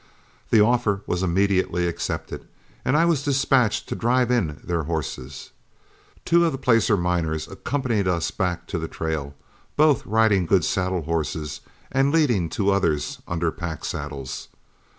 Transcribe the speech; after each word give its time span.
The 0.49 0.61
offer 0.61 1.01
was 1.05 1.21
immediately 1.21 1.87
accepted, 1.87 2.47
and 2.83 2.97
I 2.97 3.05
was 3.05 3.21
dispatched 3.21 3.87
to 3.87 3.95
drive 3.95 4.31
in 4.31 4.59
their 4.63 4.85
horses. 4.85 5.51
Two 6.25 6.43
of 6.43 6.51
the 6.51 6.57
placer 6.57 6.97
miners 6.97 7.47
accompanied 7.47 8.07
us 8.07 8.31
back 8.31 8.65
to 8.69 8.79
the 8.79 8.87
trail, 8.87 9.35
both 9.75 10.03
riding 10.07 10.47
good 10.47 10.65
saddle 10.65 11.03
horses 11.03 11.61
and 11.91 12.11
leading 12.11 12.49
two 12.49 12.71
others 12.71 13.19
under 13.27 13.51
pack 13.51 13.85
saddles. 13.85 14.47